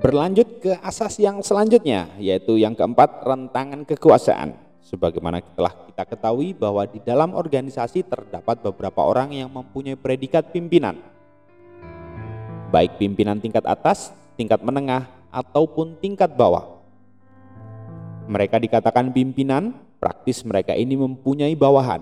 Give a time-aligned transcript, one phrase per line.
[0.00, 4.56] Berlanjut ke asas yang selanjutnya, yaitu yang keempat, rentangan kekuasaan.
[4.80, 10.96] Sebagaimana telah kita ketahui bahwa di dalam organisasi terdapat beberapa orang yang mempunyai predikat pimpinan.
[12.72, 16.80] Baik pimpinan tingkat atas, tingkat menengah, ataupun tingkat bawah.
[18.24, 22.00] Mereka dikatakan pimpinan, praktis mereka ini mempunyai bawahan.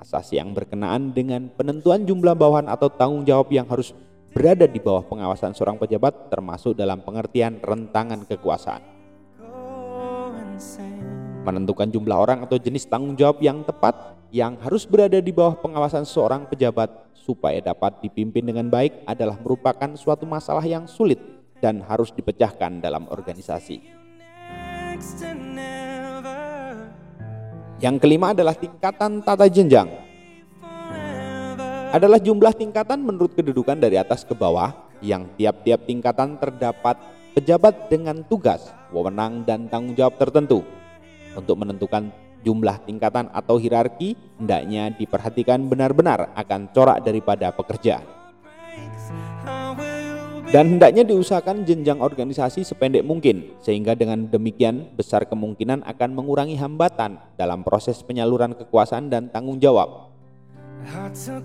[0.00, 3.92] Asas yang berkenaan dengan penentuan jumlah bawahan atau tanggung jawab yang harus
[4.38, 8.86] berada di bawah pengawasan seorang pejabat termasuk dalam pengertian rentangan kekuasaan.
[11.42, 16.06] Menentukan jumlah orang atau jenis tanggung jawab yang tepat yang harus berada di bawah pengawasan
[16.06, 16.86] seorang pejabat
[17.18, 21.18] supaya dapat dipimpin dengan baik adalah merupakan suatu masalah yang sulit
[21.58, 23.82] dan harus dipecahkan dalam organisasi.
[27.82, 30.07] Yang kelima adalah tingkatan tata jenjang
[31.88, 37.00] adalah jumlah tingkatan menurut kedudukan dari atas ke bawah yang tiap-tiap tingkatan terdapat
[37.32, 40.60] pejabat dengan tugas, wewenang dan tanggung jawab tertentu.
[41.32, 42.12] Untuk menentukan
[42.44, 48.04] jumlah tingkatan atau hierarki, hendaknya diperhatikan benar-benar akan corak daripada pekerjaan.
[50.48, 57.20] Dan hendaknya diusahakan jenjang organisasi sependek mungkin, sehingga dengan demikian besar kemungkinan akan mengurangi hambatan
[57.36, 60.07] dalam proses penyaluran kekuasaan dan tanggung jawab.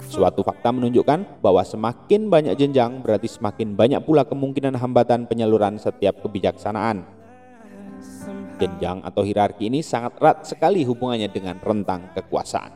[0.08, 6.24] Suatu fakta menunjukkan bahwa semakin banyak jenjang berarti semakin banyak pula kemungkinan hambatan penyaluran setiap
[6.24, 7.04] kebijaksanaan.
[8.56, 12.72] Jenjang atau hierarki ini sangat erat sekali hubungannya dengan rentang kekuasaan.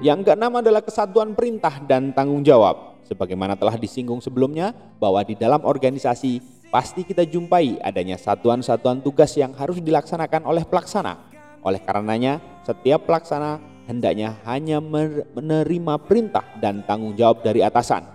[0.00, 3.04] Yang keenam adalah kesatuan perintah dan tanggung jawab.
[3.04, 6.40] Sebagaimana telah disinggung sebelumnya bahwa di dalam organisasi
[6.72, 11.18] pasti kita jumpai adanya satuan-satuan tugas yang harus dilaksanakan oleh pelaksana.
[11.60, 13.60] Oleh karenanya, setiap pelaksana
[13.90, 18.06] hendaknya hanya menerima perintah dan tanggung jawab dari atasan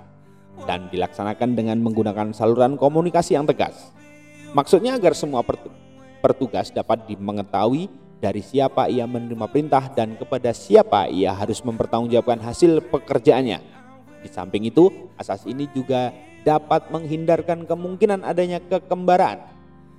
[0.64, 3.92] dan dilaksanakan dengan menggunakan saluran komunikasi yang tegas.
[4.56, 5.44] Maksudnya agar semua
[6.24, 7.92] pertugas dapat mengetahui
[8.24, 13.60] dari siapa ia menerima perintah dan kepada siapa ia harus mempertanggungjawabkan hasil pekerjaannya.
[14.24, 16.16] Di samping itu, asas ini juga
[16.48, 19.44] dapat menghindarkan kemungkinan adanya kekembaran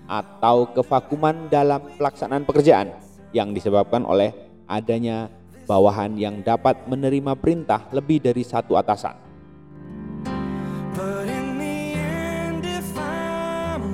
[0.08, 2.96] atau kevakuman dalam pelaksanaan pekerjaan
[3.36, 4.32] yang disebabkan oleh
[4.66, 5.30] adanya
[5.66, 9.18] bawahan yang dapat menerima perintah lebih dari satu atasan.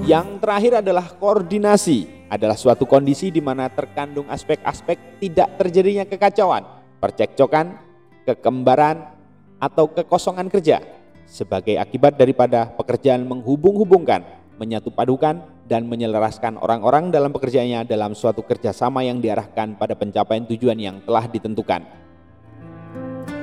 [0.03, 6.67] Yang terakhir adalah koordinasi, adalah suatu kondisi di mana terkandung aspek-aspek tidak terjadinya kekacauan,
[6.99, 7.79] percekcokan,
[8.27, 9.15] kekembaran,
[9.63, 10.83] atau kekosongan kerja
[11.23, 14.27] sebagai akibat daripada pekerjaan menghubung-hubungkan,
[14.59, 20.79] menyatu padukan, dan menyelaraskan orang-orang dalam pekerjaannya dalam suatu kerjasama yang diarahkan pada pencapaian tujuan
[20.79, 21.83] yang telah ditentukan.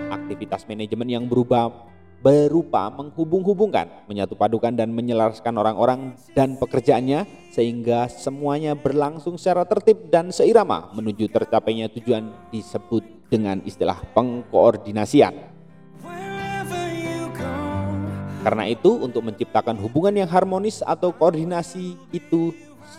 [0.09, 8.75] Aktivitas manajemen yang berubah berupa menghubung-hubungkan, menyatu padukan dan menyelaraskan orang-orang dan pekerjaannya sehingga semuanya
[8.75, 15.58] berlangsung secara tertib dan seirama menuju tercapainya tujuan disebut dengan istilah pengkoordinasian.
[18.49, 22.49] Karena itu untuk menciptakan hubungan yang harmonis atau koordinasi itu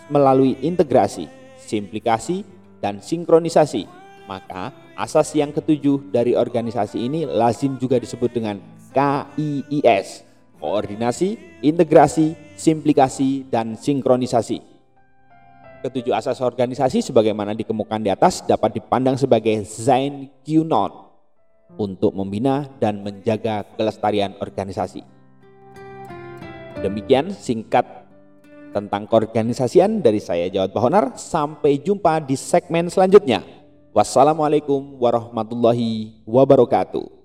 [0.07, 1.27] melalui integrasi,
[1.59, 2.47] simplikasi,
[2.79, 3.83] dan sinkronisasi.
[4.31, 8.63] Maka asas yang ketujuh dari organisasi ini lazim juga disebut dengan
[8.95, 10.23] KIIS,
[10.63, 14.63] koordinasi, integrasi, simplikasi, dan sinkronisasi.
[15.83, 21.11] Ketujuh asas organisasi sebagaimana dikemukakan di atas dapat dipandang sebagai Zain Qnon
[21.75, 25.19] untuk membina dan menjaga kelestarian organisasi.
[26.81, 27.85] Demikian singkat
[28.73, 31.13] tentang keorganisasian dari saya Jawad Bahonar.
[31.13, 33.45] Sampai jumpa di segmen selanjutnya.
[33.93, 37.20] Wassalamualaikum warahmatullahi wabarakatuh.